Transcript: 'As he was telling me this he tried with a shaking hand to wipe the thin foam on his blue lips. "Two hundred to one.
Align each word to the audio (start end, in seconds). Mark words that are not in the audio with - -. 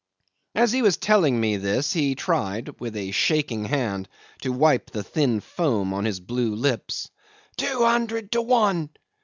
'As 0.55 0.71
he 0.71 0.81
was 0.81 0.97
telling 0.97 1.39
me 1.39 1.57
this 1.57 1.93
he 1.93 2.15
tried 2.15 2.69
with 2.79 2.95
a 2.95 3.11
shaking 3.11 3.65
hand 3.65 4.09
to 4.41 4.51
wipe 4.51 4.89
the 4.89 5.03
thin 5.03 5.41
foam 5.41 5.93
on 5.93 6.05
his 6.05 6.19
blue 6.19 6.55
lips. 6.55 7.11
"Two 7.55 7.85
hundred 7.85 8.31
to 8.31 8.41
one. 8.41 8.89